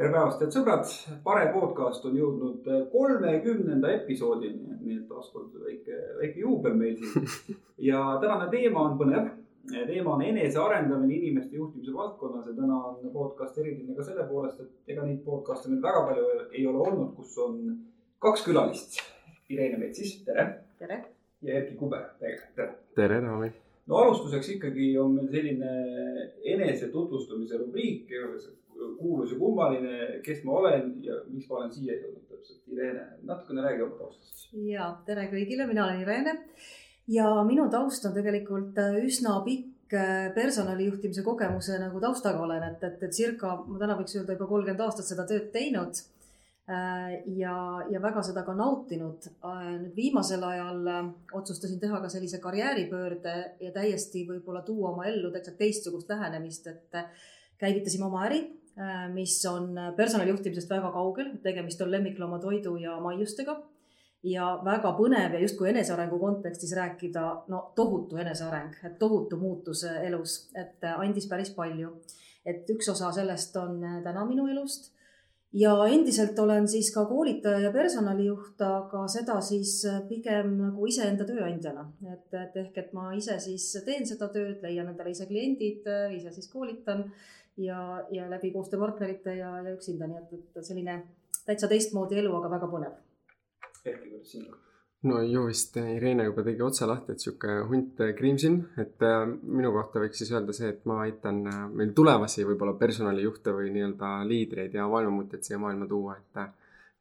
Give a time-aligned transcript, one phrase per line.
[0.00, 0.92] tere päevast, head sõbrad,
[1.24, 7.28] Pare podcast on jõudnud kolmekümnenda episoodini, nii et taaskord väike, väike juubel meil siin.
[7.90, 9.28] ja tänane teema on põnev.
[9.68, 14.94] teema on enesearendamine inimeste juhtimise valdkonnas ja täna on podcast eriline ka selle poolest, et
[14.94, 17.60] ega neid podcast'e meil väga palju ei ole olnud, kus on
[18.24, 19.02] kaks külalist.
[19.52, 20.46] Irene Metsis, tere.
[20.78, 21.02] tere.
[21.42, 22.70] ja Erkki Kuber, tere.
[22.96, 23.52] tere, Taavi
[23.90, 25.70] no alustuseks ikkagi on meil selline
[26.54, 28.10] enese tutvustamise rubriik
[28.98, 32.62] kuulus ja kummaline, kes ma olen ja miks ma olen siia jõudnud täpselt.
[32.70, 34.46] Irene, natukene räägi oma taustast.
[34.54, 36.36] ja tere kõigile, mina olen Irene
[37.10, 43.02] ja minu taust on tegelikult üsna pikk äh, personalijuhtimise kogemuse nagu taustaga olen, et, et,
[43.02, 46.00] et circa ma täna võiks öelda juba kolmkümmend aastat seda tööd teinud.
[46.70, 47.54] Äh, ja,
[47.90, 49.26] ja väga seda ka nautinud.
[49.42, 50.86] nüüd viimasel ajal
[51.34, 56.98] otsustasin teha ka sellise karjääripöörde ja täiesti võib-olla tuua oma ellu täitsa teistsugust lähenemist, et
[57.58, 58.44] käivitasime oma äri
[58.78, 63.60] Äh, mis on personalijuhtimisest väga kaugel, tegemist on lemmikloomatoidu ja maiustega.
[64.22, 70.34] ja väga põnev ja justkui enesearengu kontekstis rääkida, no tohutu eneseareng, et tohutu muutus elus,
[70.54, 71.94] et andis päris palju.
[72.44, 74.92] et üks osa sellest on täna minu elust
[75.52, 81.88] ja endiselt olen siis ka koolitaja ja personalijuht, aga seda siis pigem nagu iseenda tööandjana,
[82.12, 86.32] et, et ehk, et ma ise siis teen seda tööd, leian endale ise kliendid, ise
[86.36, 87.06] siis koolitan
[87.58, 87.80] ja,
[88.14, 91.00] ja läbi koostööpartnerite ja, ja üksinda, nii et, et selline
[91.46, 92.98] täitsa teistmoodi elu, aga väga põnev.
[93.84, 94.69] Erkki, kuidas sinul?
[95.02, 99.72] No ju vist Irene juba tegi otse lahti, et sihuke hunt kriimsin, et äh, minu
[99.72, 104.18] kohta võiks siis öelda see, et ma aitan äh, meil tulevasi võib-olla personalijuhte või nii-öelda
[104.28, 106.50] liidreid ja maailmamutjaid siia maailma tuua, et äh,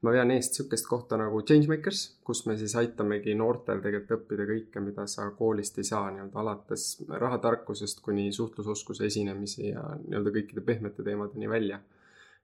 [0.01, 4.83] ma vean eest niisugust kohta nagu Changemakers, kus me siis aitamegi noortel tegelikult õppida kõike,
[4.83, 11.03] mida sa koolist ei saa, nii-öelda alates rahatarkusest kuni suhtlusoskuse esinemisi ja nii-öelda kõikide pehmete
[11.03, 11.81] teemadeni välja.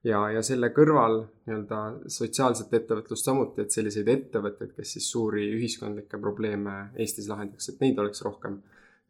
[0.06, 1.82] Ja, ja selle kõrval nii-öelda
[2.14, 8.00] sotsiaalset ettevõtlust samuti, et selliseid ettevõtteid, kes siis suuri ühiskondlikke probleeme Eestis lahendaks, et neid
[8.02, 8.62] oleks rohkem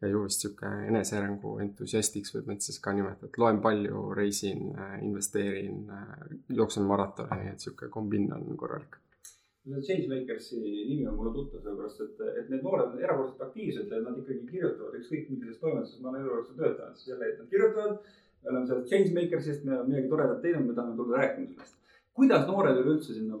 [0.02, 4.68] ja ju vist sihuke enesearengu entusiastiks võib end siis ka nimetada, et loen palju, reisin,
[5.02, 5.86] investeerin,
[6.52, 9.00] jooksen maratoni, nii et sihuke kombin on korralik.
[9.66, 14.44] Changemakersi nimi on mulle tuttav, sellepärast et, et need noored on erakordselt aktiivsed nad ikkagi
[14.52, 18.12] kirjutavad ükskõik millises toimetuses ma olen elujooksul töötanud, siis jälle, et nad kirjutavad.
[18.46, 21.74] Me oleme seal Changemakersist, me oleme midagi toredat teinud, me tahame tulla rääkima sellest.
[22.16, 23.40] kuidas noored üleüldse sinna,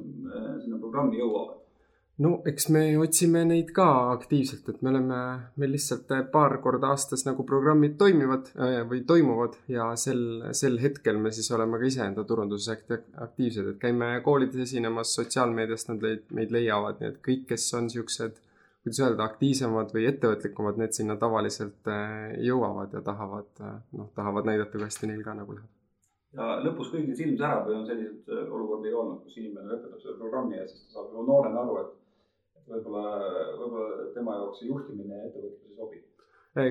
[0.60, 1.62] sinna programmi jõuavad?
[2.24, 5.18] no eks me otsime neid ka aktiivselt, et me oleme,
[5.60, 10.22] meil lihtsalt paar korda aastas nagu programmid toimivad äh, või toimuvad ja sel,
[10.56, 16.08] sel hetkel me siis oleme ka iseenda turunduses aktiivsed, et käime koolides esinemas, sotsiaalmeediast nad
[16.08, 18.40] leid, meid leiavad, nii et kõik, kes on siuksed,
[18.86, 24.46] kuidas öelda, aktiivsemad või ettevõtlikumad, need sinna tavaliselt äh, jõuavad ja tahavad, äh, noh, tahavad
[24.46, 25.72] näidata, kui hästi neil ka nagu läheb.
[26.36, 30.18] Ja lõpus kõigil silm särab või on selliseid olukordi ka olnud, kus inimene lõpetab selle
[30.20, 33.04] programmi ja siis ta saab juba noorena aru, et võib-olla,
[33.58, 36.02] võib-olla tema jaoks see juhtimine ja ettevõtlus ei sobi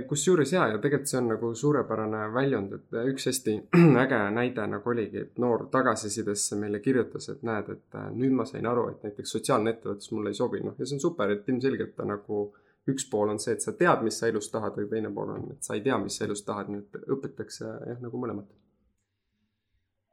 [0.09, 3.55] kusjuures ja, ja tegelikult see on nagu suurepärane väljund, et üks hästi
[4.03, 8.47] äge näide nagu oligi, et noor tagasisidesse meile kirjutas, et näed, et äh, nüüd ma
[8.49, 11.49] sain aru, et näiteks sotsiaalne ettevõtlus mulle ei sobi, noh ja see on super, et
[11.49, 12.47] ilmselgelt ta nagu
[12.89, 15.49] üks pool on see, et sa tead, mis sa elus tahad, aga teine pool on,
[15.53, 18.49] et sa ei tea, mis sa elus tahad, nii et õpitakse jah, nagu mõlemat.
[18.49, 18.64] Äh,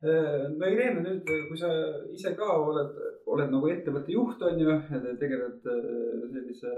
[0.02, 1.70] no Irene, nüüd kui sa
[2.10, 2.96] ise ka oled,
[3.30, 4.76] oled nagu ettevõtte juht, on ju,
[5.20, 6.72] tegeled äh, sellise,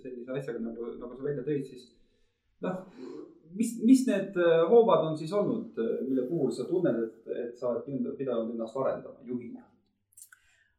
[0.00, 1.90] sellise asjaga nagu, nagu sa välja tõid, siis
[2.64, 2.80] noh,
[3.58, 5.76] mis, mis need äh, hoovad on siis olnud,
[6.08, 9.66] mille puhul sa tunned, et, et sa oled pidanud ennast arendama juhina?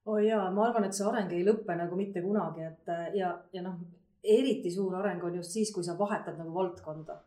[0.09, 3.35] oo oh jaa, ma arvan, et see areng ei lõpe nagu mitte kunagi, et ja,
[3.53, 3.77] ja noh,
[4.25, 7.21] eriti suur areng on just siis, kui sa vahetad nagu valdkonda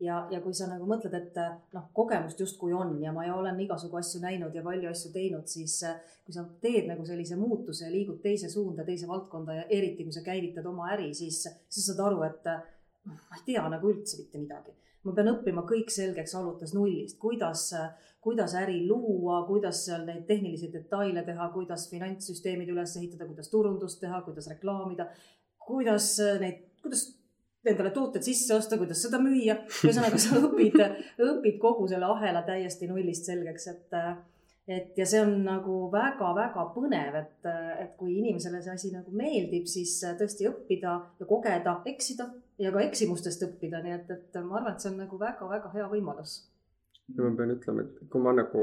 [0.00, 1.38] ja, ja kui sa nagu mõtled, et
[1.74, 5.80] noh, kogemust justkui on ja ma olen igasugu asju näinud ja palju asju teinud, siis
[6.24, 10.24] kui sa teed nagu sellise muutuse, liigud teise suunda, teise valdkonda ja eriti kui sa
[10.26, 14.40] käivitad oma äri, siis, siis saad aru, et noh, ma ei tea nagu üldse mitte
[14.40, 14.74] midagi.
[15.04, 17.66] ma pean õppima kõik selgeks alates nullist, kuidas,
[18.24, 24.00] kuidas äri luua, kuidas seal neid tehnilisi detaile teha, kuidas finantssüsteemid üles ehitada, kuidas turundust
[24.00, 25.10] teha, kuidas reklaamida,
[25.66, 26.08] kuidas
[26.40, 27.04] neid, kuidas
[27.70, 29.56] endale tooted sisse osta, kuidas seda müüa.
[29.86, 30.78] ühesõnaga, sa õpid,
[31.24, 33.98] õpid kogu selle ahela täiesti nullist selgeks, et,
[34.78, 37.50] et ja see on nagu väga-väga põnev, et,
[37.84, 42.30] et kui inimesele see asi nagu meeldib, siis tõesti õppida ja kogeda, eksida
[42.60, 45.92] ja ka eksimustest õppida, nii et, et ma arvan, et see on nagu väga-väga hea
[45.92, 46.42] võimalus
[47.12, 48.60] ja ma pean ütlema, et kui ma nagu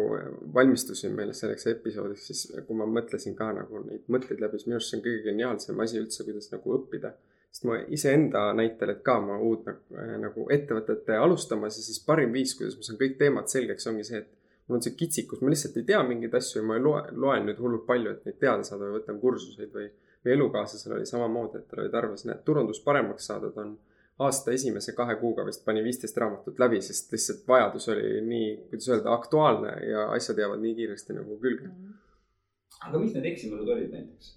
[0.55, 4.79] valmistusin meile selleks episoodiks, siis kui ma mõtlesin ka nagu neid mõtteid läbi, siis minu
[4.79, 7.13] arust see on kõige geniaalsem asi üldse, kuidas nagu õppida
[7.51, 12.31] sest ma iseenda näitel, et ka ma uut nagu, nagu ettevõtet alustamas ja siis parim
[12.35, 14.31] viis, kuidas ma saan kõik teemad selgeks, ongi see, et
[14.67, 17.47] mul on see kitsikus, ma lihtsalt ei tea mingeid asju ja ma ei loe, loen
[17.49, 19.89] nüüd hullult palju, et neid teada saada või võtan kursuseid või,
[20.23, 23.75] või elukaaslasel oli samamoodi, et tal oli tarvis need turundus paremaks saada, ta on
[24.21, 28.89] aasta esimese kahe kuuga vist pani viisteist raamatut läbi, sest lihtsalt vajadus oli nii, kuidas
[28.93, 31.73] öelda, aktuaalne ja asjad jäävad nii kiiresti nagu külge mm.
[31.73, 32.87] -hmm.
[32.87, 34.35] aga mis need eksimused olid näiteks?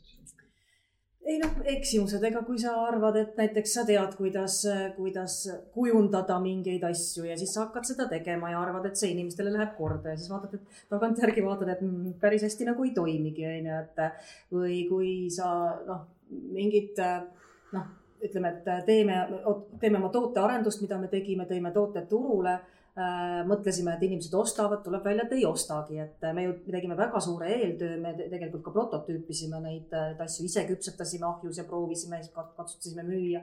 [1.25, 4.59] Ei noh, eksimused, ega kui sa arvad, et näiteks sa tead, kuidas,
[4.97, 5.37] kuidas
[5.73, 9.73] kujundada mingeid asju ja siis sa hakkad seda tegema ja arvad, et see inimestele läheb
[9.79, 13.71] korda ja siis vaatad, et tagantjärgi vaatad, et mm, päris hästi nagu ei toimigi, on
[13.71, 14.05] ju, et
[14.53, 15.49] või kui sa
[15.89, 16.05] noh,
[16.53, 17.01] mingit
[17.73, 17.89] noh,
[18.25, 19.19] ütleme, et teeme,
[19.81, 22.59] teeme oma tootearendust, mida me tegime, tõime tooted turule
[22.95, 27.21] mõtlesime, et inimesed ostavad, tuleb välja, et ei ostagi, et me ju me tegime väga
[27.21, 33.43] suure eeltöö, me tegelikult ka prototüüpisime neid, asju, ise küpsetasime ahjus ja proovisime, katsutasime müüa.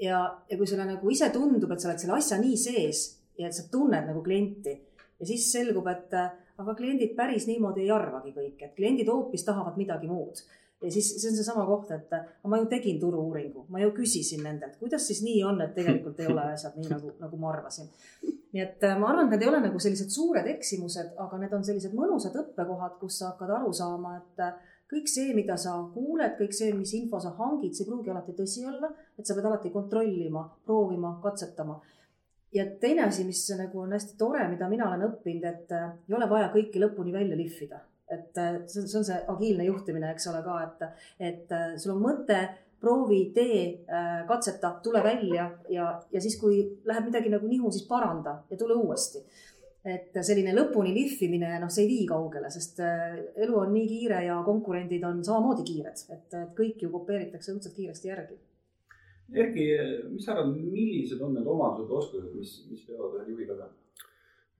[0.00, 3.04] ja, ja kui sulle nagu ise tundub, et sa oled selle asja nii sees
[3.38, 4.72] ja et sa tunned nagu klienti
[5.18, 6.14] ja siis selgub, et
[6.58, 10.40] aga kliendid päris niimoodi ei arvagi kõik, et kliendid hoopis tahavad midagi muud
[10.82, 12.12] ja siis see on seesama koht, et
[12.46, 16.30] ma ju tegin turu-uuringu, ma ju küsisin nendelt, kuidas siis nii on, et tegelikult ei
[16.30, 17.90] ole asjad nii nagu, nagu ma arvasin.
[18.54, 21.54] nii et äh, ma arvan, et need ei ole nagu sellised suured eksimused, aga need
[21.58, 25.74] on sellised mõnusad õppekohad, kus sa hakkad aru saama, et äh, kõik see, mida sa
[25.92, 28.88] kuuled, kõik see, mis info sa hangid, see ei pruugi alati tõsi olla,
[29.18, 31.76] et sa pead alati kontrollima, proovima, katsetama
[32.54, 36.16] ja teine asi, mis nagu on hästi tore, mida mina olen õppinud, et äh, ei
[36.16, 40.40] ole vaja kõiki lõpuni välja lihvida et äh, see, on see agiilne juhtimine, eks ole
[40.46, 42.40] ka, et, et äh, sul on mõte,
[42.78, 43.60] proovi, tee,
[43.90, 48.58] äh, katseta, tule välja ja, ja siis, kui läheb midagi nagu nihu, siis paranda ja
[48.60, 49.24] tule uuesti.
[49.88, 54.34] et selline lõpuni lihvimine, noh, see ei vii kaugele, sest elu on nii kiire ja
[54.44, 58.36] konkurendid on samamoodi kiired, et kõik ju kopeeritakse õudselt kiiresti järgi.
[59.32, 59.64] Erki,
[60.10, 63.72] mis sa arvad, millised on need omadused, oskused, mis, mis peavad ühel juhil olema?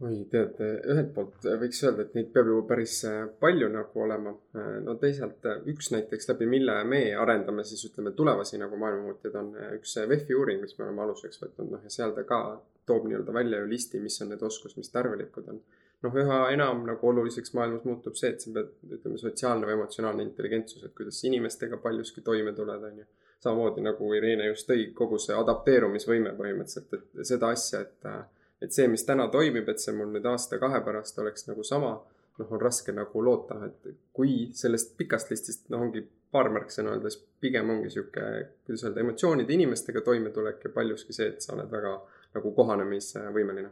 [0.07, 4.35] Oi, tead, ühelt poolt võiks öelda, et neid peab ju päris äh, palju nagu olema.
[4.55, 9.41] Äh, no teisalt äh, üks näiteks läbi mille me arendame siis ütleme tulevasi nagu maailmamuutjaid
[9.41, 12.41] on üks VEF-i uuring, mis me oleme aluseks võtnud, noh ja seal ta ka
[12.89, 15.61] toob nii-öelda välja ju listi, mis on need oskused, mis tarvilikud on.
[16.07, 20.23] noh, üha enam nagu oluliseks maailmas muutub see, et sa pead, ütleme, sotsiaalne või emotsionaalne
[20.23, 23.11] intelligentsus, et kuidas inimestega paljuski toime tuled, on ju.
[23.43, 28.13] samamoodi nagu Irene just tõi, kogu see adapteerumisvõime põhimõtteliselt, et seda asja, et
[28.63, 31.93] et see, mis täna toimib, et see mul nüüd aasta-kahe pärast oleks nagu sama,
[32.39, 37.19] noh, on raske nagu loota, et kui sellest pikast listist, noh, ongi paar märksõna öeldes,
[37.41, 38.25] pigem ongi sihuke,
[38.67, 41.95] kuidas öelda, emotsioonide, inimestega toimetulek ja paljuski see, et sa oled väga
[42.37, 43.71] nagu kohanemisvõimeline.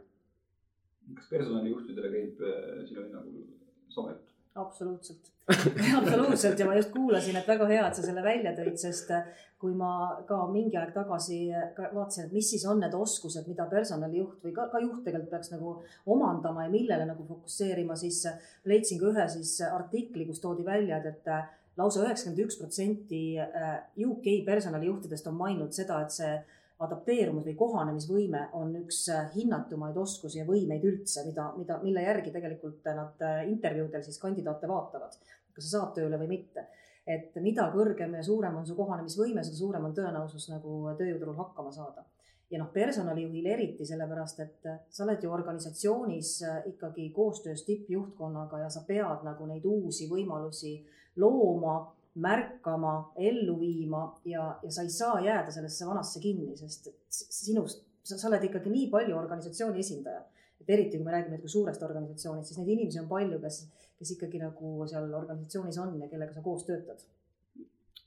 [1.15, 4.33] kas personalijuhtidele käib äh, sinu hinnangul jutt?
[4.57, 5.33] Absoluutselt.
[5.99, 6.59] Absoluutselt.
[6.59, 9.29] Ja ma just kuulasin, et väga hea, et sa selle välja tõid, sest äh,
[9.61, 9.91] kui ma
[10.27, 11.37] ka mingi aeg tagasi
[11.77, 15.53] vaatasin, et mis siis on need oskused, mida personalijuht või ka, ka juht tegelikult peaks
[15.53, 15.77] nagu
[16.13, 18.25] omandama ja millele nagu fokusseerima, siis
[18.67, 21.47] leidsin ka ühe siis artikli, kus toodi välja, et, et äh,
[21.79, 23.73] lausa üheksakümmend üks protsenti äh,
[24.03, 26.35] UK personalijuhtidest on maininud seda, et see
[26.85, 32.85] adapteerumus või kohanemisvõime on üks hinnatumaid oskusi ja võimeid üldse, mida, mida, mille järgi tegelikult
[32.97, 35.17] nad intervjuudel siis kandidaate vaatavad
[35.57, 36.69] kas sa saad tööle või mitte.
[37.07, 41.71] et mida kõrgem ja suurem on su kohanemisvõime, seda suurem on tõenäosus nagu tööjõuturul hakkama
[41.71, 42.03] saada.
[42.51, 46.29] ja noh, personalijuhil eriti sellepärast, et sa oled ju organisatsioonis
[46.73, 50.77] ikkagi koostöös tippjuhtkonnaga ja sa pead nagu neid uusi võimalusi
[51.15, 51.79] looma
[52.23, 52.93] märkama,
[53.29, 58.43] ellu viima ja, ja sa ei saa jääda sellesse vanasse kinni, sest sinust, sa oled
[58.47, 60.23] ikkagi nii palju organisatsiooni esindaja.
[60.57, 63.59] et eriti, kui me räägime nagu suurest organisatsioonist, siis neid inimesi on palju, kes
[63.97, 67.01] kes ikkagi nagu seal organisatsioonis on ja kellega sa koos töötad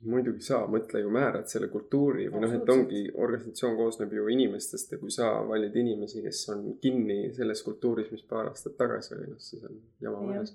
[0.01, 4.95] muidugi sa, mõtle ju määrad selle kultuuri või noh, et ongi, organisatsioon koosneb ju inimestest
[4.95, 9.29] ja kui sa valid inimesi, kes on kinni selles kultuuris, mis paar aastat tagasi oli,
[9.35, 10.55] noh siis on jama majas.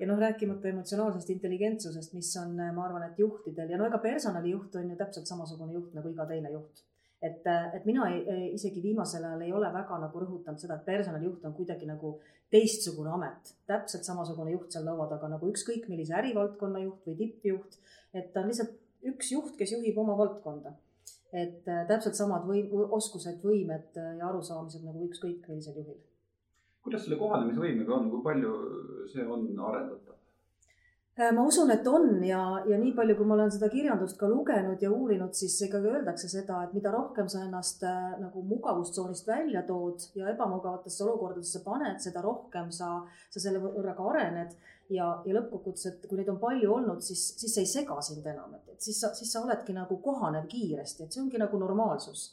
[0.00, 4.80] ja noh, rääkimata emotsionaalsest intelligentsusest, mis on, ma arvan, et juhtidel ja no ega personalijuht
[4.80, 6.86] on ju täpselt samasugune juht nagu iga teine juht
[7.22, 7.46] et,
[7.76, 11.54] et mina ei, isegi viimasel ajal ei ole väga nagu rõhutanud seda, et personalijuht on
[11.56, 12.16] kuidagi nagu
[12.50, 13.54] teistsugune amet.
[13.68, 17.78] täpselt samasugune juht seal laua taga nagu ükskõik millise ärivaldkonna juht või tippjuht.
[18.14, 18.76] Et ta on lihtsalt
[19.10, 20.76] üks juht, kes juhib oma valdkonda.
[21.32, 22.64] et äh, täpselt samad või
[22.98, 26.00] oskused, võimed ja arusaamised nagu ükskõik millisel juhil.
[26.82, 28.54] kuidas selle kohanemisvõimega on, kui palju
[29.12, 30.20] see on arendatav?
[31.20, 32.40] Äh, ma usun, et on ja,
[32.70, 36.30] ja nii palju, kui ma olen seda kirjandust ka lugenud ja uurinud, siis ikkagi öeldakse
[36.32, 41.98] seda, et mida rohkem sa ennast äh, nagu mugavustsoonist välja tood ja ebamugavatesse olukordadesse paned,
[42.00, 42.92] seda rohkem sa,
[43.28, 44.54] sa selle võrra ka arened.
[44.90, 48.26] Ja, ja lõppkokkuvõttes, et kui neid on palju olnud, siis, siis see ei sega sind
[48.26, 51.60] enam, et, et siis sa, siis sa oledki nagu kohanev kiiresti, et see ongi nagu
[51.60, 52.30] normaalsus.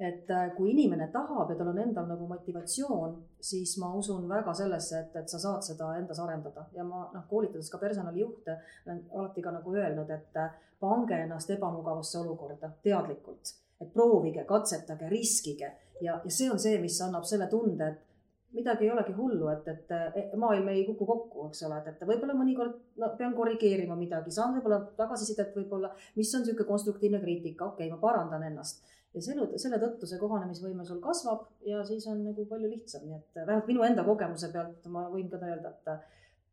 [0.00, 4.54] Et äh, kui inimene tahab ja tal on endal nagu motivatsioon, siis ma usun väga
[4.56, 6.64] sellesse, et, et sa saad seda endas arendada.
[6.72, 11.52] Ja ma noh, koolitades ka personalijuhte, olen alati ka nagu öelnud, et äh, pange ennast
[11.52, 15.74] ebamugavasse olukorda teadlikult, et proovige, katsetage, riskige.
[16.00, 18.09] Ja, ja see on see, mis annab selle tunde, et
[18.56, 22.34] midagi ei olegi hullu, et, et maailm ei kuku kokku, eks ole, et, et võib-olla
[22.38, 27.86] mõnikord no, pean korrigeerima midagi, saan võib-olla tagasisidet võib-olla, mis on niisugune konstruktiivne kriitika, okei
[27.86, 28.82] okay,, ma parandan ennast
[29.14, 33.18] ja selle, selle tõttu see kohanemisvõime sul kasvab ja siis on nagu palju lihtsam, nii
[33.18, 35.92] et vähemalt minu enda kogemuse pealt ma võin ka öelda, et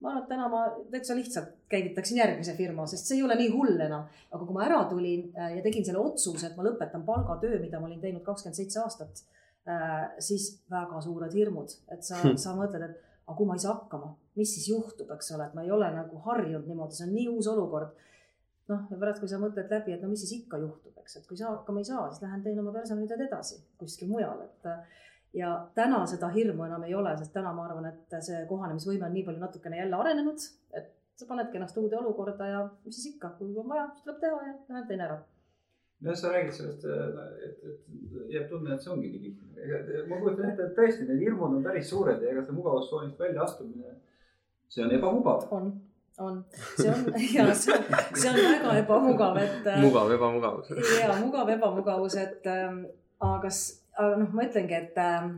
[0.01, 3.49] ma arvan, et täna ma täitsa lihtsalt käivitaksin järgmise firma, sest see ei ole nii
[3.53, 4.05] hull enam.
[4.31, 7.81] aga kui ma ära tulin äh, ja tegin selle otsuse, et ma lõpetan palgatöö, mida
[7.81, 9.23] ma olin teinud kakskümmend seitse aastat,
[10.23, 13.75] siis väga suured hirmud, et sa hmm., sa mõtled, et aga kui ma ei saa
[13.75, 17.15] hakkama, mis siis juhtub, eks ole, et ma ei ole nagu harjunud niimoodi, see on
[17.15, 18.05] nii uus olukord
[18.71, 21.27] noh, ja pärast, kui sa mõtled läbi, et no mis siis ikka juhtub, eks, et
[21.27, 24.71] kui sa hakkama ei saa, siis lähen teen oma personalitööd edasi kuskil mujal, et.
[25.35, 29.17] ja täna seda hirmu enam ei ole, sest täna ma arvan, et see kohanemisvõime on
[29.19, 30.47] nii palju natukene jälle arenenud,
[30.79, 34.21] et sa panedki ennast uude olukorda ja mis siis ikka, kui on vaja, siis tuleb
[34.23, 35.19] teha ja lähen teen ära
[36.01, 40.05] nojah, sa räägid sellest, et, et jääb tunne, et see ongi nii lihtne.
[40.09, 43.43] ma kujutan ette, et tõesti need hirmud on päris suured ja ega see mugavustsoonist välja
[43.43, 43.97] astumine,
[44.69, 45.47] see on ebamugav.
[45.51, 45.75] on
[46.17, 46.45] on,
[46.77, 49.67] see on ja see on, see on väga ebamugav, et.
[49.67, 50.71] Äh, mugav ebamugavus.
[51.01, 52.85] ja mugav ebamugavus, et ähm,
[53.19, 53.51] aga,
[53.97, 55.35] aga noh, ma ütlengi, et ähm,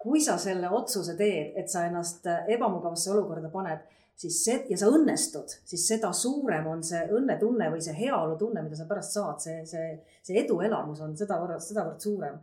[0.00, 3.84] kui sa selle otsuse teed, et sa ennast äh, ebamugavasse olukorda paned,
[4.16, 8.78] siis see ja sa õnnestud, siis seda suurem on see õnnetunne või see heaolutunne, mida
[8.78, 9.92] sa pärast saad, see, see,
[10.22, 12.40] see eduelamus on sedavõrd, sedavõrd suurem.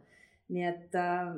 [0.51, 1.35] nii et äh,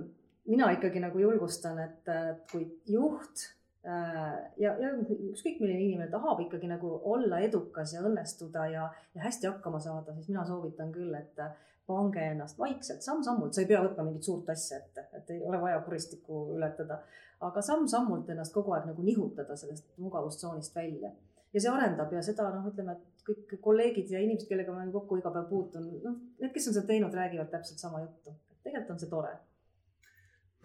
[0.49, 2.09] mina ikkagi nagu julgustan, et
[2.51, 3.47] kui juht
[3.83, 9.23] Äh, ja, ja ükskõik milline inimene tahab ikkagi nagu olla edukas ja õnnestuda ja, ja
[9.25, 11.41] hästi hakkama saada, siis mina soovitan küll, et
[11.87, 15.59] pange ennast vaikselt, samm-sammult, sa ei pea võtma mingit suurt asja ette, et ei ole
[15.61, 17.01] vaja kuristikku ületada.
[17.43, 21.11] aga samm-sammult ennast kogu aeg nagu nihutada sellest mugavustsoonist välja.
[21.53, 25.17] ja see arendab ja seda noh, ütleme, et kõik kolleegid ja inimesed, kellega ma kokku
[25.19, 28.35] iga päev puutun, noh, need, kes on seda teinud, räägivad täpselt sama juttu.
[28.63, 29.33] tegelikult on see tore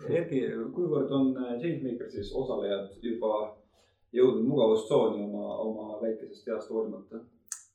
[0.06, 0.44] Erki,
[0.74, 3.32] kuivõrd on äh, Changemakersis osalejad juba
[4.14, 7.24] jõudnud mugavustsooni oma, oma väikesest east hoolimata?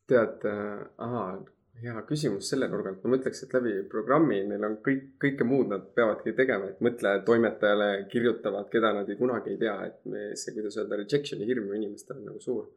[0.08, 1.42] tead äh,, ahaa,
[1.82, 5.72] hea küsimus selle nurga alt, ma mõtleks, et läbi programmi neil on kõik, kõike muud
[5.74, 10.30] nad peavadki tegema, et mõtle toimetajale kirjutavad, keda nad ei kunagi ei tea, et me,
[10.40, 12.70] see, kuidas öelda, rejection'i hirm inimestel on nagu suur.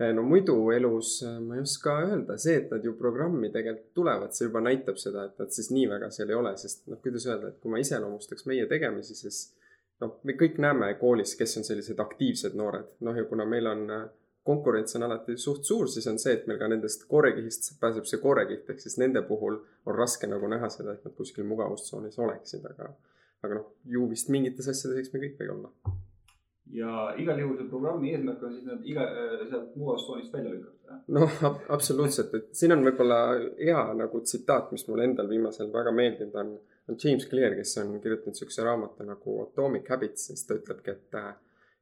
[0.00, 3.92] Eh, no muidu elus eh, ma ei oska öelda, see, et nad ju programmi tegelikult
[3.94, 7.00] tulevad, see juba näitab seda, et nad siis nii väga seal ei ole, sest noh,
[7.04, 9.42] kuidas öelda, et kui ma iseloomustaks meie tegemisi, siis
[10.02, 13.84] noh, me kõik näeme koolis, kes on sellised aktiivsed noored, noh ja kuna meil on
[13.92, 14.08] eh,
[14.42, 18.22] konkurents on alati suht suur, siis on see, et meil ka nendest koorekihist pääseb see
[18.22, 22.66] koorekiht, ehk siis nende puhul on raske nagu näha seda, et nad kuskil mugavustsoonis oleksid,
[22.74, 22.90] aga,
[23.46, 25.94] aga noh, ju vist mingites asjades, eks me kõik või olla
[26.72, 30.98] ja igal juhul see programmi eesmärk on siis nad iga, äh, sealt mugavustsoonist välja lükata.
[31.16, 33.18] noh ab, absoluutselt, et siin on võib-olla
[33.58, 36.52] hea nagu tsitaat, mis mulle endal viimasel väga meeldinud on,
[36.88, 41.18] on James Clear, kes on kirjutanud siukse raamatu nagu Atomic Habits, siis ta ütlebki, et
[41.20, 41.32] uh,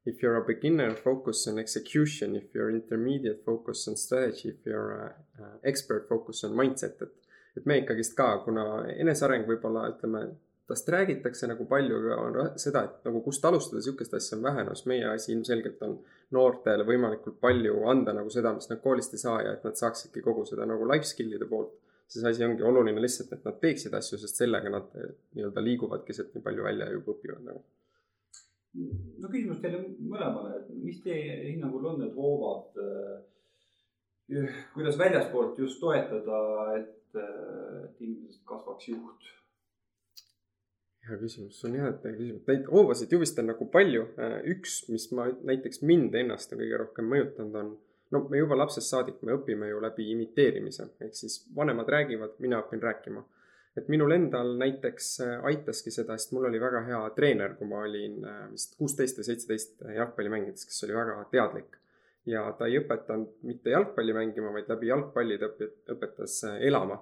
[0.06, 4.48] if you are a beginner, focus on execution, if you are intermediate, focus on strategy,
[4.48, 7.16] if you are a, uh, expert, focus on mindset, et
[7.56, 8.64] et me ikkagist ka, kuna
[8.94, 10.20] eneseareng võib-olla ütleme
[10.70, 14.64] tast räägitakse nagu palju, aga on seda, et nagu kust alustada, sihukest asja on vähe,
[14.66, 15.96] no siis meie asi ilmselgelt on
[16.36, 20.22] noortele võimalikult palju anda nagu seda, mis nad koolist ei saa ja et nad saaksidki
[20.22, 21.74] kogu seda nagu life skill'ide poolt.
[22.10, 26.14] siis asi ongi oluline lihtsalt, et nad teeksid asju, sest sellega nad eh, nii-öelda liiguvadki
[26.14, 27.62] sealt nii palju välja ja juba õpivad nagu.
[28.74, 36.40] No küsimus teile mõlemale, mis teie hinnangul on need hoovad, eh, kuidas väljaspoolt just toetada,
[36.78, 39.30] et, eh, et inimesest kasvaks juht
[41.08, 44.06] hea küsimus, see on jah, et küsimus, neid hoobasid ju vist on nagu palju.
[44.20, 47.72] Äh, üks, mis ma näiteks mind ennast on kõige rohkem mõjutanud, on
[48.14, 52.62] no me juba lapsest saadik, me õpime ju läbi imiteerimise, ehk siis vanemad räägivad, mina
[52.64, 53.24] õpin rääkima.
[53.78, 57.84] Et minul endal näiteks äh, aitaski seda, sest mul oli väga hea treener, kui ma
[57.86, 61.78] olin äh, vist kuusteist või seitseteist jalgpalli mängides, kes oli väga teadlik.
[62.26, 65.48] ja ta ei õpetanud mitte jalgpalli mängima, vaid läbi jalgpalli ta
[65.94, 66.98] õpetas elama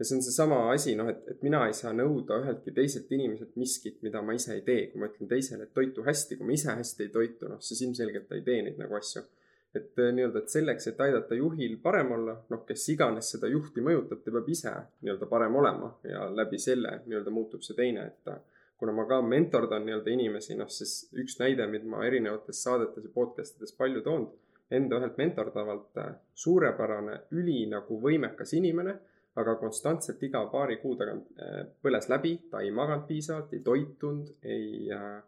[0.00, 3.52] ja see on seesama asi, noh, et, et mina ei saa nõuda üheltki teiselt inimeselt
[3.60, 4.86] miskit, mida ma ise ei tee.
[4.88, 7.82] kui ma ütlen teisele, et toitu hästi, kui ma ise hästi ei toitu, noh, siis
[7.84, 9.26] ilmselgelt ta ei tee neid nagu asju.
[9.74, 13.84] Et eh, nii-öelda, et selleks, et aidata juhil parem olla, noh, kes iganes seda juhti
[13.86, 14.72] mõjutab, ta peab ise
[15.02, 18.32] nii-öelda parem olema ja läbi selle nii-öelda muutub see teine, et
[18.80, 23.12] kuna ma ka mentordan nii-öelda inimesi, noh, siis üks näide, mida ma erinevates saadetes ja
[23.14, 24.34] podcast ides palju toonud,
[24.70, 26.02] enda ühelt mentordavalt
[26.38, 28.98] suurepärane, üli nagu võimekas inimene
[29.38, 34.32] aga konstantselt iga paari kuu tagant äh, põles läbi, ta ei maganud piisavalt, ei toitunud,
[34.42, 35.20] ei äh,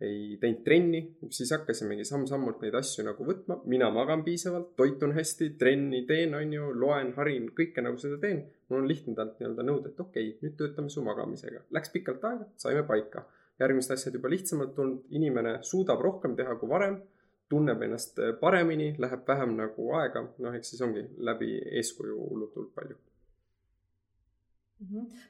[0.00, 1.00] ei teinud trenni,
[1.32, 3.60] siis hakkasimegi samm-sammult neid asju nagu võtma.
[3.64, 8.44] mina magan piisavalt, toitun hästi, trenni teen, on ju, loen, harin, kõike nagu seda teen.
[8.68, 11.64] mul on lihtne talt nii-öelda nõuda, et okei okay,, nüüd töötame su magamisega.
[11.72, 13.24] Läks pikalt aega, saime paika.
[13.60, 17.00] järgmised asjad juba lihtsamalt tulnud, inimene suudab rohkem teha kui varem,
[17.48, 22.74] tunneb ennast paremini, läheb vähem nagu aega, noh, eks siis ongi läbi eeskuju hullult hullult
[22.74, 22.98] palju.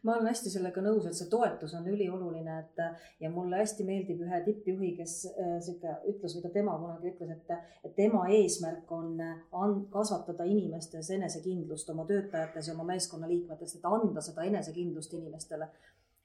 [0.02, 2.80] Ma olen hästi sellega nõus, et see toetus on ülioluline, et
[3.22, 7.68] ja mulle hästi meeldib ühe tippjuhi, kes äh, sihuke ütles ta tema kunagi ütles, et,
[7.86, 14.24] et tema eesmärk on an-, kasvatada inimestes enesekindlust oma töötajates ja oma meeskonnaliikmetes, et anda
[14.24, 15.70] seda enesekindlust inimestele.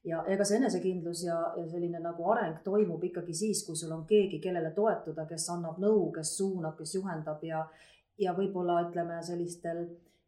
[0.04, 4.08] ja ega see enesekindlus ja, ja selline nagu areng toimub ikkagi siis, kui sul on
[4.10, 7.68] keegi, kellele toetuda, kes annab nõu, kes suunab, kes juhendab ja,
[8.18, 9.86] ja võib-olla ütleme sellistel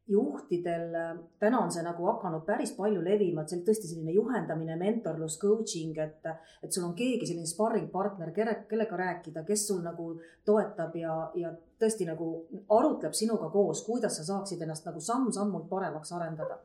[0.07, 0.95] juhtidel,
[1.39, 5.37] täna on see nagu hakanud päris palju levima, et see on tõesti selline juhendamine, mentorlus,
[5.39, 6.27] coaching, et,
[6.63, 10.09] et sul on keegi selline sparringpartner, kelle, kellega rääkida, kes sul nagu
[10.45, 12.29] toetab ja, ja tõesti nagu
[12.67, 16.59] arutleb sinuga koos, kuidas sa saaksid ennast nagu samm-sammult paremaks arendada.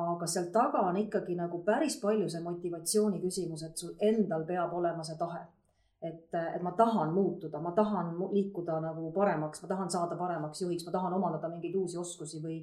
[0.00, 4.72] aga seal taga on ikkagi nagu päris palju see motivatsiooni küsimus, et sul endal peab
[4.72, 5.42] olema see tahe
[6.02, 10.86] et, et ma tahan muutuda, ma tahan liikuda nagu paremaks, ma tahan saada paremaks juhiks,
[10.86, 12.56] ma tahan omandada mingeid uusi oskusi või,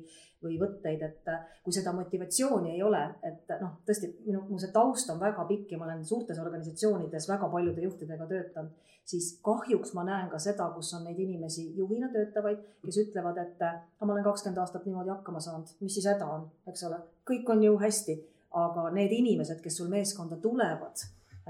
[0.44, 1.30] või võtteid, et
[1.64, 5.74] kui seda motivatsiooni ei ole, et noh, tõesti minu, mu see taust on väga pikk
[5.74, 10.72] ja ma olen suurtes organisatsioonides väga paljude juhtidega töötanud, siis kahjuks ma näen ka seda,
[10.74, 13.62] kus on neid inimesi juhina töötavaid, kes ütlevad, et
[14.02, 17.62] ma olen kakskümmend aastat niimoodi hakkama saanud, mis siis häda on, eks ole, kõik on
[17.70, 18.18] ju hästi,
[18.58, 21.06] aga need inimesed, kes sul meeskonda tulevad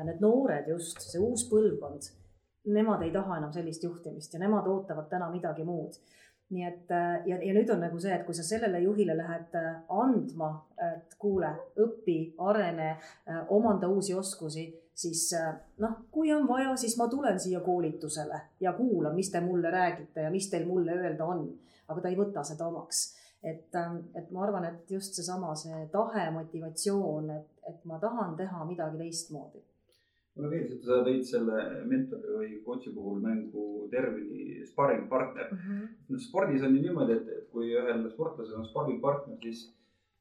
[0.06, 2.12] need noored just, see uus põlvkond,
[2.74, 6.00] nemad ei taha enam sellist juhtimist ja nemad ootavad täna midagi muud.
[6.50, 6.92] nii et
[7.28, 10.48] ja, ja nüüd on nagu see, et kui sa sellele juhile lähed äh, andma,
[10.80, 11.50] et kuule,
[11.84, 12.94] õpi, arene,
[13.28, 14.64] äh, omanda uusi oskusi,
[14.96, 15.50] siis äh,
[15.84, 20.24] noh, kui on vaja, siis ma tulen siia koolitusele ja kuulan, mis te mulle räägite
[20.24, 21.50] ja mis teil mulle öelda on.
[21.88, 23.04] aga ta ei võta seda omaks
[23.44, 23.76] et,
[24.16, 29.04] et ma arvan, et just seesama, see tahe, motivatsioon, et, et ma tahan teha midagi
[29.04, 29.64] teistmoodi
[30.38, 35.58] mulle meeldis, et sa tõid selle mentori või coach'i puhul mängu termini sparring partner mm.
[35.64, 35.90] -hmm.
[36.10, 39.66] no spordis on ju niimoodi, et, et kui ühel sportlasel on sparring partner, siis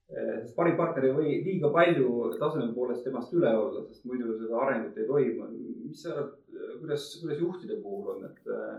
[0.09, 4.61] eh, sparring partner ei või liiga palju taseme poolest temast üle olla, sest muidu seda
[4.65, 5.49] arengut ei toimu.
[5.87, 6.35] mis sa arvad,
[6.81, 8.77] kuidas, kuidas juhtide puhul on, et eh,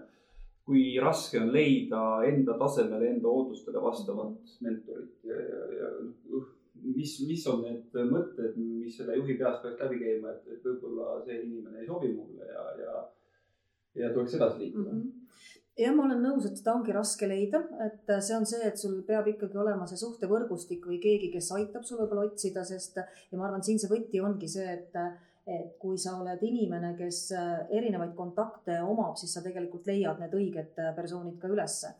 [0.67, 6.49] kui raske on leida enda tasemele, enda ootustele vastavat mentorit ja, ja, ja noh,
[6.83, 11.19] mis, mis on need mõtted, mis selle juhi peast peaks läbi käima, et, et võib-olla
[11.25, 13.05] see inimene ei sobi mulle ja, ja,
[14.01, 14.99] ja tuleks edasi liikuda mm?
[14.99, 15.23] -hmm
[15.77, 18.95] jah, ma olen nõus, et seda ongi raske leida, et see on see, et sul
[19.05, 23.45] peab ikkagi olema see suhtevõrgustik või keegi, kes aitab sul võib-olla otsida, sest ja ma
[23.45, 25.01] arvan, siin see võti ongi see, et
[25.47, 27.29] et kui sa oled inimene, kes
[27.71, 31.93] erinevaid kontakte omab, siis sa tegelikult leiad need õiged persoonid ka ülesse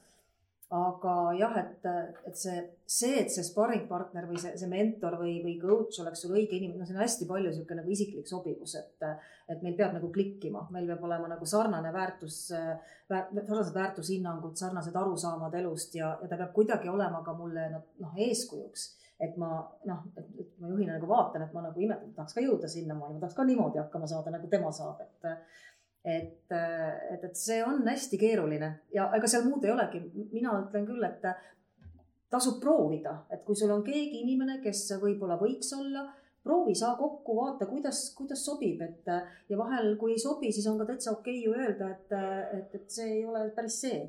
[0.75, 1.85] aga jah, et,
[2.27, 6.33] et see, see, et see sparringpartner või see, see mentor või, või coach oleks sul
[6.35, 9.05] õige inimene, no see on hästi palju niisugune nagu isiklik sobivus, et,
[9.47, 14.99] et meil peab nagu klikkima, meil peab olema nagu sarnane väärtus väär,, sarnased väärtushinnangud, sarnased
[14.99, 18.89] arusaamad elust ja, ja ta peab kuidagi olema ka mulle noh, noh eeskujuks.
[19.23, 19.47] et ma
[19.89, 23.23] noh, et ma juhina nagu vaatan, et ma nagu imetlen, tahaks ka jõuda sinnamaani, ma
[23.23, 25.31] tahaks ka niimoodi hakkama saada, nagu tema saab, et
[26.07, 30.01] et, et, et see on hästi keeruline ja ega seal muud ei olegi.
[30.31, 31.25] mina ütlen küll, et
[32.31, 36.05] tasub proovida, et kui sul on keegi inimene, kes võib-olla võiks olla,
[36.43, 39.07] proovi, saa kokku, vaata, kuidas, kuidas sobib, et
[39.49, 42.17] ja vahel, kui ei sobi, siis on ka täitsa okei okay ju öelda, et,
[42.59, 44.01] et, et see ei ole päris see.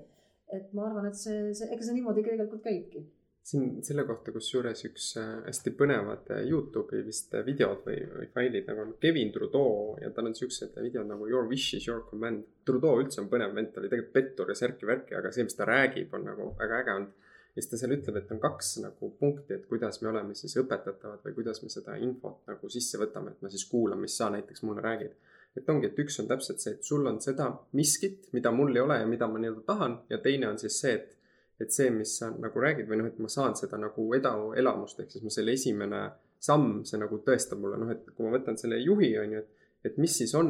[0.48, 3.02] et ma arvan, et see, see, ega see niimoodi tegelikult käibki
[3.48, 8.26] siin selle kohta, kusjuures üks äh, hästi põnevad äh, Youtube'i vist äh, videod või, või
[8.34, 12.04] failid nagu on Kevin Trudeau ja tal on siuksed videod nagu Your wish is your
[12.10, 12.44] command.
[12.68, 15.68] Trudeau üldse on põnev vend, ta oli tegelikult pettur ja särki-värki, aga see, mis ta
[15.68, 17.26] räägib, on nagu väga äge olnud.
[17.56, 20.52] ja siis ta seal ütleb, et on kaks nagu punkti, et kuidas me oleme siis
[20.60, 24.28] õpetatavad või kuidas me seda infot nagu sisse võtame, et ma siis kuulan, mis sa
[24.34, 25.16] näiteks mulle räägid
[25.56, 28.82] et ongi, et üks on täpselt see, et sul on seda miskit, mida mul ei
[28.84, 31.17] ole ja mida ma nii-öelda tahan ja teine on siis see, et
[31.60, 35.14] et see, mis sa nagu räägid või noh, et ma saan seda nagu edaelamust, ehk
[35.14, 36.02] siis ma selle esimene
[36.38, 39.54] samm, see nagu tõestab mulle, noh, et kui ma võtan selle juhi, on ju, et
[39.84, 40.48] et mis siis on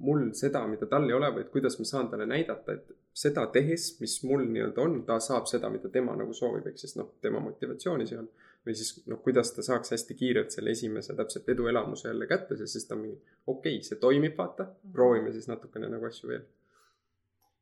[0.00, 3.44] mul seda, mida tal ei ole või et kuidas ma saan talle näidata, et seda
[3.52, 7.10] tehes, mis mul nii-öelda on, ta saab seda, mida tema nagu soovib, ehk siis noh,
[7.20, 8.30] tema motivatsiooni seal.
[8.66, 12.76] või siis noh, kuidas ta saaks hästi kiirelt selle esimese täpselt eduelamuse jälle kätte, sest
[12.76, 16.42] siis ta on mingi, okei okay,, see toimib, vaata, proovime siis natukene nagu asju veel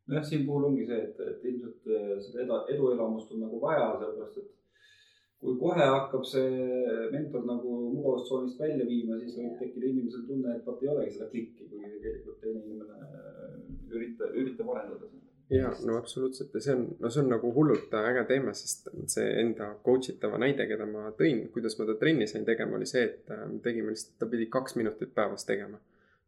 [0.09, 3.91] nojah, siin puhul ongi see, et, et ilmselt äh, seda edu, eduelamust on nagu vaja,
[4.01, 4.55] sellepärast et
[5.39, 6.49] kui kohe hakkab see
[7.13, 11.31] mentor nagu mugavustsoonist välja viima, siis võib tekkida inimesel tunne, et vot ei olegi seda
[11.31, 13.23] klikki, kui tegelikult teine inimene
[13.95, 17.95] üritab, üritab arendada seda ja no absoluutselt ja see on, no see on nagu hullult
[18.01, 22.29] äge teema, sest see enda coach itava näide, keda ma tõin, kuidas ma ta trenni
[22.29, 25.81] sain tegema, oli see, et äh, me tegime lihtsalt, ta pidi kaks minutit päevas tegema.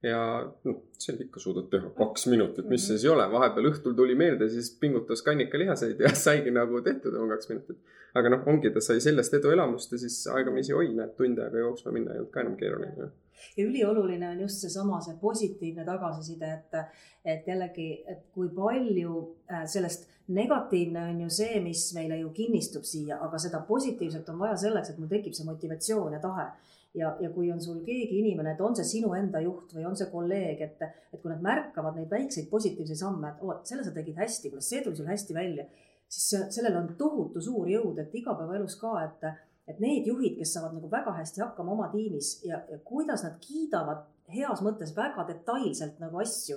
[0.02, 0.20] Ja
[0.64, 4.16] noh, see ikka suudad teha kaks minutit, mis see siis ei ole, vahepeal õhtul tuli
[4.18, 7.80] meelde, siis pingutas kannikalihaseid ja saigi nagu tehtud oma kaks minutit.
[8.16, 11.92] aga noh, ongi, ta sai sellest eduelamust ja siis aegamisi, oi, näed, tund aega jooksma
[11.94, 13.10] minna ei olnud ka enam keeruline.
[13.56, 19.20] Ja ülioluline on just seesama, see positiivne tagasiside, et, et jällegi, et kui palju
[19.52, 24.42] äh, sellest negatiivne on ju see, mis meile ju kinnistub siia, aga seda positiivset on
[24.42, 26.50] vaja selleks, et mul tekib see motivatsioon ja tahe
[26.94, 29.96] ja, ja kui on sul keegi inimene, et on see sinu enda juht või on
[29.98, 33.94] see kolleeg, et, et kui nad märkavad neid väikseid positiivseid samme, et oo, selle sa
[33.94, 35.68] tegid hästi, kuidas see tuli sul hästi välja,
[36.10, 39.30] siis sellel on tohutu suur jõud, et igapäevaelus ka, et
[39.70, 43.36] et need juhid, kes saavad nagu väga hästi hakkama oma tiimis ja, ja kuidas nad
[43.44, 44.00] kiidavad
[44.34, 46.56] heas mõttes väga detailselt nagu asju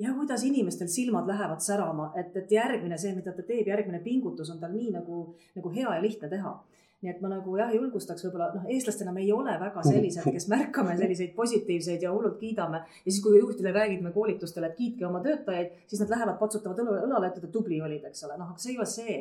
[0.00, 4.50] ja kuidas inimestel silmad lähevad särama, et, et järgmine, see, mida ta teeb, järgmine pingutus
[4.52, 5.22] on tal nii nagu,
[5.56, 6.52] nagu hea ja lihtne teha
[7.00, 10.48] nii et ma nagu jah, julgustaks võib-olla noh, eestlastena me ei ole väga sellised, kes
[10.52, 12.82] märkame selliseid positiivseid ja hullult kiidame.
[13.04, 17.30] ja siis, kui juhtidele räägime koolitustel, et kiitke oma töötajaid, siis nad lähevad, patsutavad õlale,
[17.32, 19.16] ütlevad, et tubli olid, eks ole, noh, aga see ei ole see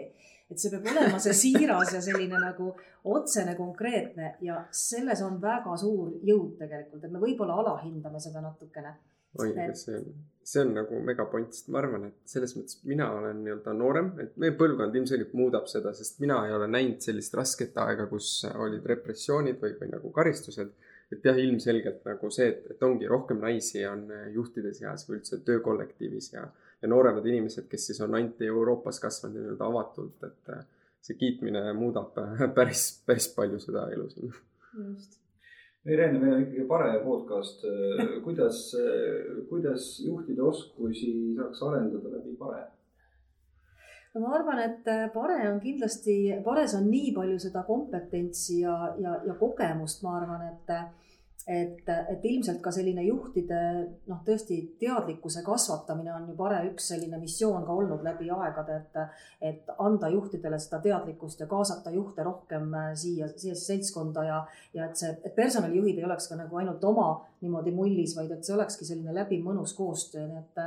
[0.50, 2.72] et see peab olema see siiras ja selline nagu
[3.14, 8.96] otsene, konkreetne ja selles on väga suur jõud tegelikult, et me võib-olla alahindame seda natukene.
[9.38, 10.06] Oi, see on,
[10.52, 14.38] see on nagu megapoint, sest ma arvan, et selles mõttes mina olen nii-öelda noorem, et
[14.42, 18.86] meie põlvkond ilmselgelt muudab seda, sest mina ei ole näinud sellist rasket aega, kus olid
[18.94, 20.74] repressioonid või, või nagu karistused
[21.10, 25.40] et jah, ilmselgelt nagu see, et, et ongi rohkem naisi on juhtide seas või üldse
[25.46, 26.44] töökollektiivis ja
[26.82, 30.62] ja nooremad inimesed, kes siis on ainult Euroopas kasvanud nii-öelda avatult, et äh,
[31.04, 34.34] see kiitmine muudab äh, päris, päris palju seda elu siin.
[34.78, 35.19] just.
[35.88, 37.64] Irene, meil on ikkagi Pare podcast.
[38.26, 38.60] Kuidas,
[39.50, 42.66] kuidas juhtide oskusi saaks arendada läbi Pare?
[44.14, 49.20] no ma arvan, et Pare on kindlasti, Pares on nii palju seda kompetentsi ja, ja,
[49.26, 50.74] ja kogemust, ma arvan, et
[51.50, 53.60] et, et ilmselt ka selline juhtide
[54.10, 59.24] noh, tõesti teadlikkuse kasvatamine on ju Pare üks selline missioon ka olnud läbi aegade, et,
[59.50, 64.44] et anda juhtidele seda teadlikkust ja kaasata juhte rohkem äh, siia, siia seltskonda ja,
[64.78, 67.10] ja et see, et personalijuhid ei oleks ka nagu ainult oma
[67.42, 70.64] niimoodi mullis, vaid et see olekski selline läbiv mõnus koostöö, nii et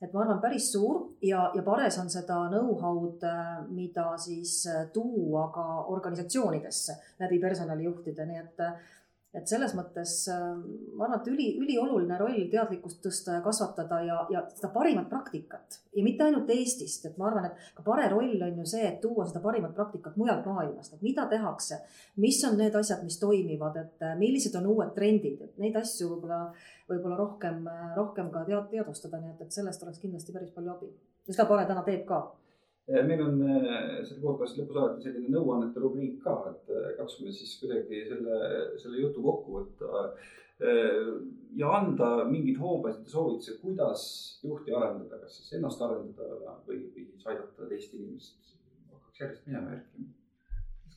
[0.00, 4.86] et ma arvan, päris suur ja, ja Pares on seda know-how'd, äh, mida siis äh,
[4.94, 8.64] tuua ka organisatsioonidesse läbi personalijuhtide, nii et
[9.30, 10.40] et selles mõttes äh,
[10.98, 15.78] ma arvan, et üli, ülioluline roll teadlikkust tõsta ja kasvatada ja, ja seda parimat praktikat.
[15.94, 18.98] Ja mitte ainult Eestist, et ma arvan, et ka Pare roll on ju see, et
[19.02, 21.78] tuua seda parimat praktikat mujalt maailmast, et mida tehakse,
[22.22, 26.10] mis on need asjad, mis toimivad, et äh, millised on uued trendid, et neid asju
[26.16, 26.42] võib-olla,
[26.90, 27.62] võib-olla rohkem,
[27.96, 30.90] rohkem ka tead, teadvustada, nii et, et sellest oleks kindlasti päris palju abi.
[31.28, 32.24] ja seda Pare täna teeb ka
[33.06, 37.54] meil on eh, selle podcast'i lõpus alati selline nõuannete rubriik ka, et eh, katsume siis
[37.62, 38.36] kuidagi selle,
[38.82, 40.04] selle jutu kokku võtta.
[41.56, 44.02] ja anda mingeid hoobasid ja soovitusi, kuidas
[44.44, 48.54] juhti arendada, kas siis ennast arendada või, või siis aidata teist inimest.
[48.92, 50.08] hakkaks järjest minema järgi.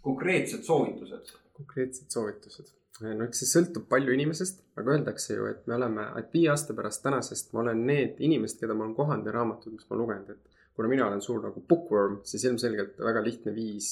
[0.02, 1.36] konkreetsed soovitused.
[1.56, 6.36] konkreetsed soovitused no eks see sõltub palju inimesest, aga öeldakse ju, et me oleme, et
[6.36, 9.88] viie aasta pärast tänasest ma olen need inimesed, keda ma olen kohanud ja raamatud, mis
[9.90, 13.92] ma lugenud, et kuna mina olen suur nagu bookworm, siis ilmselgelt väga lihtne viis,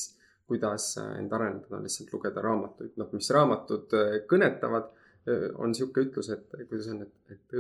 [0.52, 2.98] kuidas äh, end arendada, on lihtsalt lugeda raamatuid.
[3.00, 4.90] noh, mis raamatud äh, kõnetavad,
[5.28, 7.58] äh, on niisugune ütlus, et kuidas on, et, et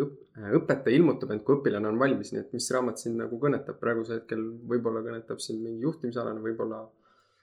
[0.60, 4.19] õpetaja ilmutab end, kui õpilane on valmis, nii et mis raamat sind nagu kõnetab praegusel
[4.19, 6.84] hetkel, võib-olla kõnetab sind mingi juhtimisalane, võib-olla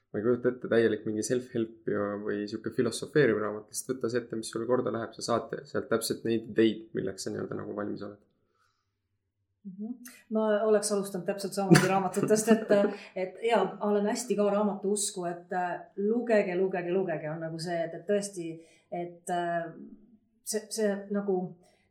[0.09, 4.23] ma ei kujuta ette, täielik mingi self-help ja, või sihuke filosofeeriv raamat, lihtsalt võta see
[4.25, 7.77] ette, mis sulle korda läheb, sa saad sealt täpselt neid ideid, milleks sa nii-öelda nagu
[7.77, 8.28] valmis oled.
[10.35, 12.75] Ma oleks alustanud täpselt samamoodi raamatutest, et,
[13.17, 17.79] et ja olen hästi ka raamatu usku, et äh, lugege, lugege, lugege on nagu see,
[17.85, 18.51] et, et tõesti,
[18.95, 19.69] et äh,
[20.45, 21.39] see, see nagu,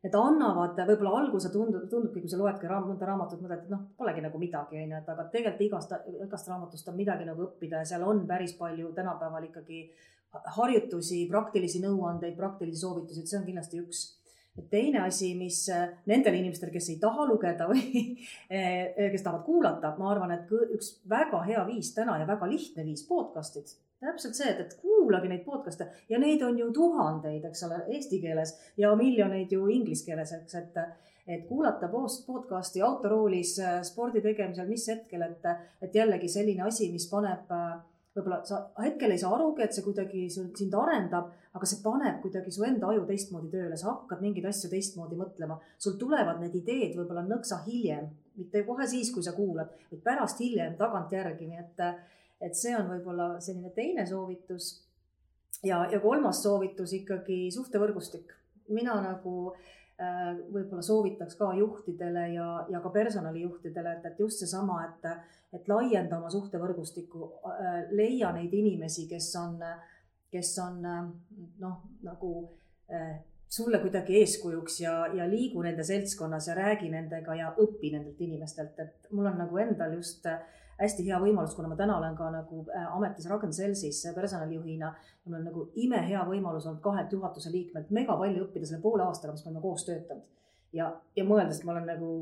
[0.02, 3.88] need annavad, võib-olla alguse tundub, tundubki, kui sa loedki raam, mõnda raamatut, mõtled, et noh,
[3.98, 7.90] polegi nagu midagi, onju, et aga tegelikult igast, igast raamatust on midagi nagu õppida ja
[7.92, 9.88] seal on päris palju tänapäeval ikkagi
[10.58, 14.04] harjutusi, praktilisi nõuandeid, praktilisi soovitusi, et see on kindlasti üks
[14.70, 19.44] teine asi, mis äh, nendele inimestele, kes ei taha lugeda või äh, äh, kes tahavad
[19.46, 23.76] kuulata, ma arvan, et üks väga hea viis täna ja väga lihtne viis podcast'id.
[24.00, 28.20] täpselt see, et, et kuulage neid podcast'e ja neid on ju tuhandeid, eks ole, eesti
[28.22, 30.82] keeles ja miljoneid ju inglise keeles, eks, et
[31.28, 35.42] et kuulata podcast'i autoroolis spordi tegemisel, mis hetkel, et,
[35.84, 37.52] et jällegi selline asi, mis paneb
[38.16, 42.52] võib-olla sa hetkel ei saa arugi, et see kuidagi sind arendab, aga see paneb kuidagi
[42.54, 45.58] su enda aju teistmoodi tööle, sa hakkad mingeid asju teistmoodi mõtlema.
[45.78, 50.40] sul tulevad need ideed võib-olla nõksa hiljem, mitte kohe siis, kui sa kuulad, vaid pärast
[50.40, 51.82] hiljem tagantjärgi, nii et,
[52.40, 54.84] et see on võib-olla selline teine soovitus.
[55.62, 58.34] ja, ja kolmas soovitus ikkagi suhtevõrgustik.
[58.68, 64.76] mina nagu äh, võib-olla soovitaks ka juhtidele ja, ja ka personalijuhtidele, et, et just seesama,
[64.86, 65.08] et
[65.56, 69.56] et laienda oma suhtevõrgustikku, äh, leia neid inimesi, kes on,
[70.32, 71.00] kes on äh,
[71.62, 72.32] noh, nagu
[72.92, 73.16] äh,
[73.48, 78.76] sulle kuidagi eeskujuks ja, ja liigu nende seltskonnas ja räägi nendega ja õpi nendelt inimestelt,
[78.84, 80.28] et mul on nagu endal just
[80.78, 82.64] hästi hea võimalus, kuna ma täna olen ka nagu
[82.94, 88.16] ametis Ragn Selsis personalijuhina ja mul on nagu imehea võimalus olnud kahelt juhatuse liikmelt mega
[88.18, 90.28] palju õppida selle poole aastaga, mis me oleme koos töötanud.
[90.72, 92.12] ja, ja mõeldes, et ma olen nagu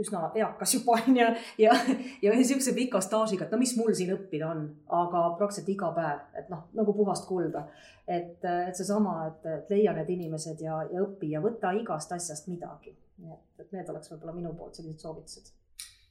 [0.00, 1.26] üsna eakas juba onju
[1.58, 1.74] ja,
[2.22, 4.64] ja niisuguse pika staažiga, et no mis mul siin õppida on,
[5.00, 7.66] aga praktiliselt iga päev, et noh, nagu puhast kulda.
[8.06, 12.48] et, et seesama, et, et leia need inimesed ja, ja õpi ja võta igast asjast
[12.50, 12.96] midagi.
[13.20, 15.52] et, et need oleks võib-olla minu poolt sellised soovitused.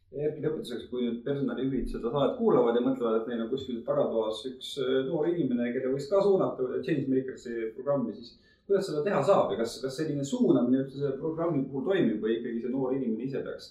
[0.10, 4.40] Erki lõpetuseks, kui nüüd personalijuhid seda saadet kuulavad ja mõtlevad, et neil on kuskil tagatoas
[4.50, 8.32] üks äh, noor inimene, kelle võiks ka suunata Changemakersi programmi, siis
[8.66, 12.40] kuidas seda teha saab ja kas, kas selline suunamine üldse selle programmi puhul toimib või
[12.40, 13.70] ikkagi see noor inimene ise peaks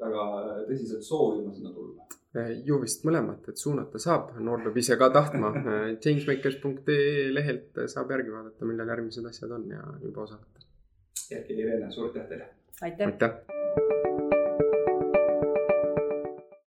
[0.00, 0.24] väga
[0.70, 2.08] tõsiselt soovima sinna tulla?
[2.34, 5.52] Eh, ju vist mõlemat, et suunata saab, noor peab ise ka tahtma.
[6.02, 10.64] Changemakers.ee lehelt saab järgi vaadata, millal järgmised asjad on ja juba osaleda.
[11.30, 12.48] Erki ja Irene, suur aitäh teile!
[12.82, 13.63] aitäh, aitäh.!